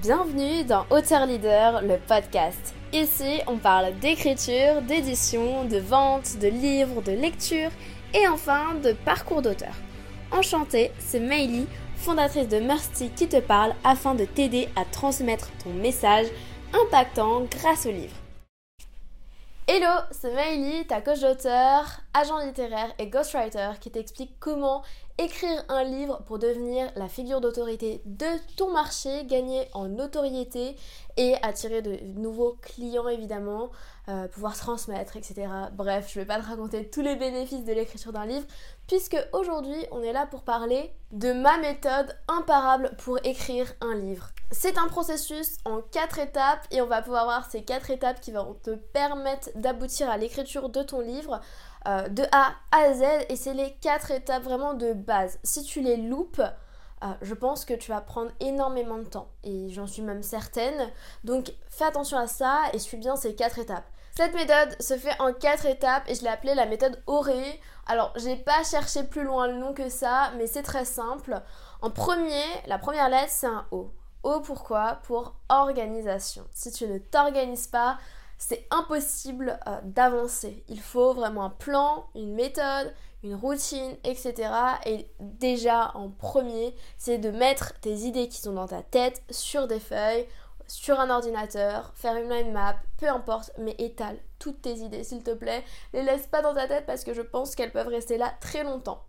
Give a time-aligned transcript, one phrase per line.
[0.00, 2.72] Bienvenue dans Auteur Leader, le podcast.
[2.92, 7.70] Ici, on parle d'écriture, d'édition, de vente, de livres, de lecture
[8.14, 9.74] et enfin de parcours d'auteur.
[10.30, 11.66] Enchantée, c'est Meili,
[11.96, 16.28] fondatrice de Mercy, qui te parle afin de t'aider à transmettre ton message
[16.72, 18.14] impactant grâce au livre.
[19.66, 24.82] Hello, c'est Maëlie, ta coach d'auteur, agent littéraire et ghostwriter qui t'explique comment
[25.18, 28.26] écrire un livre pour devenir la figure d'autorité de
[28.56, 30.76] ton marché, gagner en notoriété
[31.16, 33.70] et attirer de nouveaux clients évidemment,
[34.08, 35.48] euh, pouvoir transmettre, etc.
[35.72, 38.46] Bref, je vais pas te raconter tous les bénéfices de l'écriture d'un livre
[38.86, 44.28] puisque aujourd'hui on est là pour parler de ma méthode imparable pour écrire un livre.
[44.50, 48.32] C'est un processus en quatre étapes et on va pouvoir voir ces quatre étapes qui
[48.32, 51.40] vont te permettre d'aboutir à l'écriture de ton livre
[51.86, 55.38] euh, de A à Z et c'est les quatre étapes vraiment de base.
[55.42, 59.68] Si tu les loupes, euh, je pense que tu vas prendre énormément de temps et
[59.70, 60.90] j'en suis même certaine.
[61.24, 63.86] Donc fais attention à ça et suis bien ces quatre étapes.
[64.16, 67.30] Cette méthode se fait en quatre étapes et je l'ai appelée la méthode ORE.
[67.86, 71.40] Alors, j'ai pas cherché plus loin le nom que ça, mais c'est très simple.
[71.82, 73.92] En premier, la première lettre, c'est un O.
[74.24, 76.44] O pourquoi Pour organisation.
[76.52, 77.96] Si tu ne t'organises pas,
[78.38, 80.64] c'est impossible euh, d'avancer.
[80.68, 84.50] Il faut vraiment un plan, une méthode, une routine, etc.
[84.86, 89.66] Et déjà en premier, c'est de mettre tes idées qui sont dans ta tête sur
[89.66, 90.26] des feuilles,
[90.68, 95.22] sur un ordinateur, faire une mind map, peu importe, mais étale toutes tes idées s'il
[95.22, 95.64] te plaît.
[95.92, 98.62] Les laisse pas dans ta tête parce que je pense qu'elles peuvent rester là très
[98.62, 99.04] longtemps.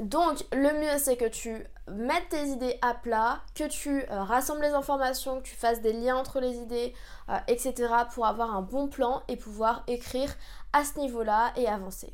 [0.00, 4.62] Donc le mieux c'est que tu mettes tes idées à plat, que tu euh, rassembles
[4.62, 6.94] les informations, que tu fasses des liens entre les idées,
[7.28, 7.92] euh, etc.
[8.12, 10.34] pour avoir un bon plan et pouvoir écrire
[10.72, 12.12] à ce niveau-là et avancer.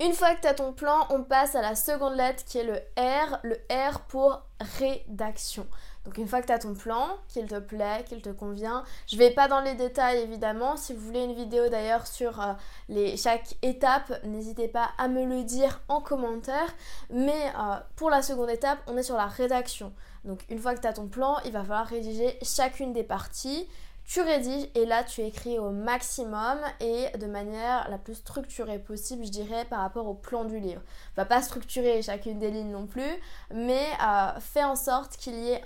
[0.00, 2.64] Une fois que tu as ton plan, on passe à la seconde lettre qui est
[2.64, 4.42] le R, le R pour
[4.78, 5.68] rédaction.
[6.04, 9.16] Donc une fois que tu as ton plan, qu'il te plaît, qu'il te convient, je
[9.16, 10.76] vais pas dans les détails évidemment.
[10.76, 12.52] Si vous voulez une vidéo d'ailleurs sur euh,
[12.88, 16.74] les, chaque étape, n'hésitez pas à me le dire en commentaire.
[17.10, 19.92] Mais euh, pour la seconde étape, on est sur la rédaction.
[20.24, 23.68] Donc une fois que tu as ton plan, il va falloir rédiger chacune des parties
[24.06, 29.24] tu rédiges et là tu écris au maximum et de manière la plus structurée possible,
[29.24, 30.82] je dirais, par rapport au plan du livre.
[31.16, 33.02] Va pas structurer chacune des lignes non plus,
[33.52, 35.62] mais euh, fais en sorte qu'il y ait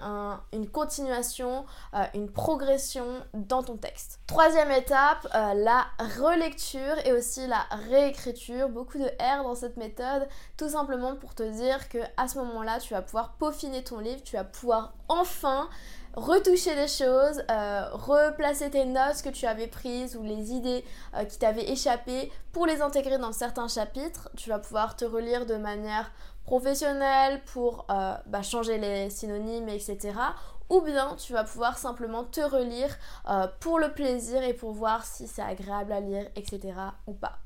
[0.53, 4.21] une continuation, euh, une progression dans ton texte.
[4.27, 5.87] Troisième étape, euh, la
[6.21, 8.69] relecture et aussi la réécriture.
[8.69, 12.79] Beaucoup de R dans cette méthode, tout simplement pour te dire que à ce moment-là,
[12.79, 15.69] tu vas pouvoir peaufiner ton livre, tu vas pouvoir enfin
[16.19, 20.85] retoucher des choses, euh, replacer tes notes que tu avais prises ou les idées
[21.15, 24.29] euh, qui t'avaient échappé pour les intégrer dans certains chapitres.
[24.37, 26.11] Tu vas pouvoir te relire de manière
[26.45, 30.15] professionnelle pour euh, bah, changer les synonymes, etc.
[30.71, 32.95] Ou bien tu vas pouvoir simplement te relire
[33.61, 36.75] pour le plaisir et pour voir si c'est agréable à lire, etc.
[37.07, 37.39] ou pas.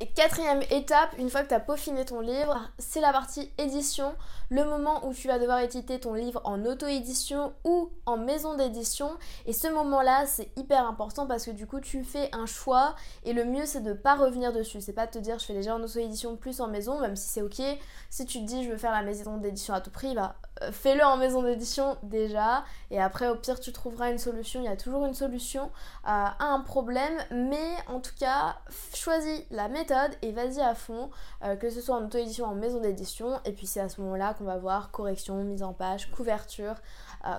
[0.00, 4.16] Et quatrième étape, une fois que tu as peaufiné ton livre, c'est la partie édition,
[4.50, 9.10] le moment où tu vas devoir éditer ton livre en auto-édition ou en maison d'édition.
[9.46, 13.32] Et ce moment-là, c'est hyper important parce que du coup, tu fais un choix et
[13.32, 14.80] le mieux, c'est de ne pas revenir dessus.
[14.80, 17.28] C'est pas de te dire je fais déjà en auto-édition plus en maison, même si
[17.28, 17.62] c'est ok.
[18.10, 20.34] Si tu te dis je veux faire la maison d'édition à tout prix, bah
[20.70, 22.64] fais-le en maison d'édition déjà.
[22.90, 24.60] Et après au pire tu trouveras une solution.
[24.60, 25.70] Il y a toujours une solution euh,
[26.04, 27.14] à un problème.
[27.30, 28.56] Mais en tout cas
[28.94, 31.10] choisis la méthode et vas-y à fond
[31.42, 33.40] euh, que ce soit en auto-édition en maison d'édition.
[33.44, 36.74] Et puis c'est à ce moment là qu'on va voir correction, mise en page, couverture,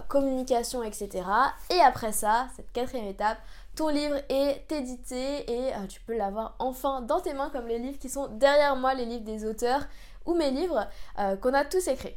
[0.08, 1.24] communication etc
[1.70, 3.38] et après ça cette quatrième étape
[3.75, 8.00] ton livre est édité et tu peux l'avoir enfin dans tes mains comme les livres
[8.00, 9.81] qui sont derrière moi les livres des auteurs
[10.25, 10.88] ou mes livres
[11.40, 12.16] qu'on a tous écrits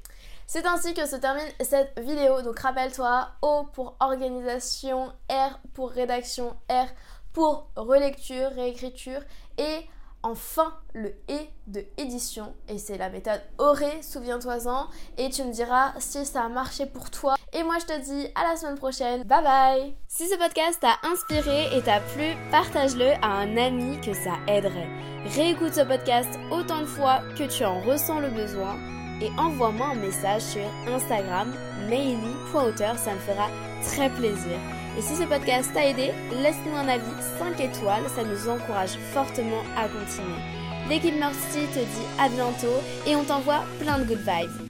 [0.48, 2.41] c'est ainsi que se termine cette vidéo.
[2.42, 6.86] Donc rappelle-toi, O pour organisation, R pour rédaction, R
[7.34, 9.20] pour relecture, réécriture
[9.58, 9.87] et
[10.22, 11.38] enfin le E
[11.69, 16.48] de édition et c'est la méthode Auré, souviens-toi-en et tu me diras si ça a
[16.48, 17.37] marché pour toi.
[17.53, 20.96] Et moi je te dis à la semaine prochaine, bye bye Si ce podcast t'a
[21.06, 24.88] inspiré et t'a plu, partage-le à un ami que ça aiderait.
[25.37, 28.76] Réécoute ce podcast autant de fois que tu en ressens le besoin
[29.20, 31.53] et envoie-moi un message sur Instagram,
[31.88, 33.49] maily.auteur, ça me fera
[33.82, 34.59] très plaisir.
[34.99, 36.12] Et si ce podcast t'a aidé,
[36.43, 37.05] laisse-nous un avis
[37.38, 40.41] 5 étoiles, ça nous encourage fortement à continuer.
[40.88, 44.65] L'équipe Mercy te dit à bientôt et on t'envoie plein de good vibes.